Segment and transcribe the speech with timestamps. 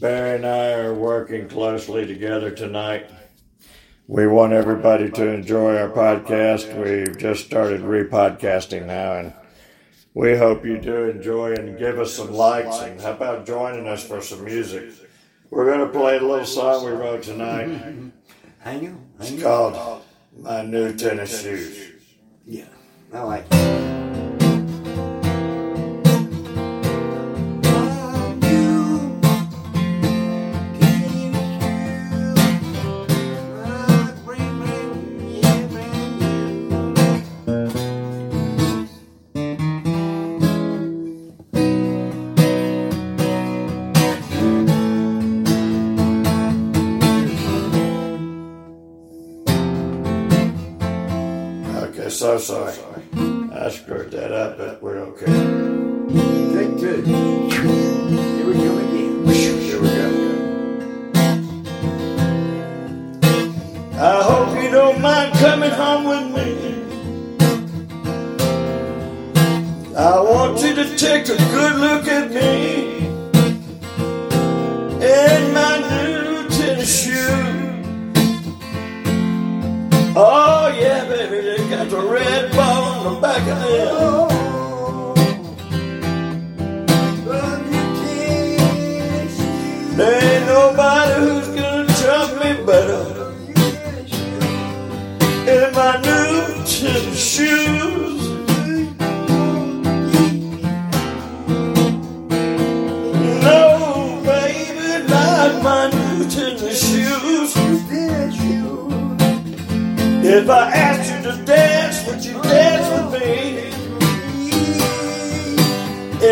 [0.00, 3.10] Barry and I are working closely together tonight.
[4.06, 6.74] We want everybody to enjoy our podcast.
[6.82, 9.34] We've just started repodcasting now, and
[10.14, 12.78] we hope you do enjoy and give us some likes.
[12.80, 14.92] And how about joining us for some music?
[15.50, 17.66] We're going to play a little song we wrote tonight.
[18.60, 19.06] Hang on.
[19.20, 20.02] It's called
[20.38, 21.92] My New Tennis Shoes.
[22.46, 22.64] Yeah,
[23.12, 23.91] I like it.
[52.12, 52.74] So sorry.
[53.52, 55.26] I screwed that up, but we're okay.
[56.52, 57.02] Take two.
[57.02, 59.26] Here we come again.
[59.26, 60.08] Here we go.
[63.98, 66.48] I hope you don't mind coming home with me.
[69.96, 72.91] I want you to take a good look at me
[83.02, 84.28] the back of them.
[89.96, 93.04] There ain't nobody who's gonna jump me better
[95.54, 98.22] in my new tennis shoes.
[103.42, 107.52] No, baby, not my new tennis shoes.
[110.24, 112.81] If I asked you to dance, would you dance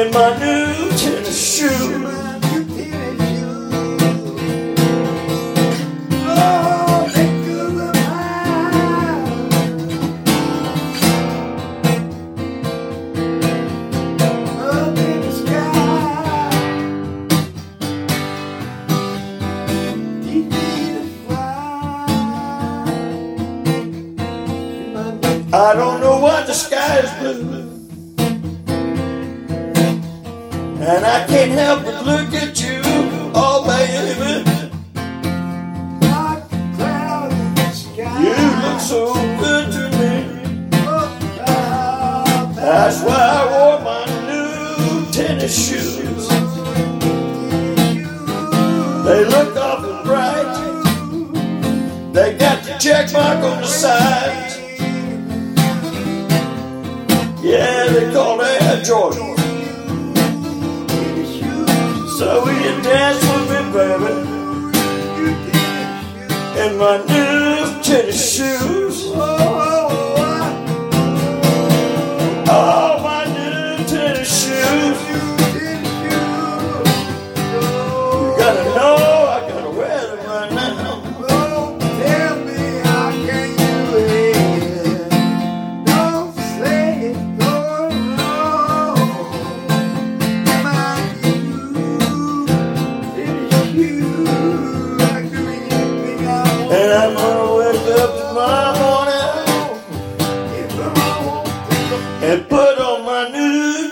[0.00, 2.06] in my new tennis shoes?
[25.52, 27.59] I don't know why the sky is blue.
[30.82, 32.80] And I can't help but look at you,
[33.34, 34.48] oh baby.
[38.22, 40.14] You look so good to me.
[42.54, 46.28] That's why I wore my new tennis shoes.
[49.04, 50.50] They look awful bright.
[52.14, 54.52] They got the check mark on the side.
[57.42, 59.39] Yeah, they call Air Jordan.
[62.20, 64.12] So will you dance with me, baby?
[66.60, 69.49] In my new tennis shoes.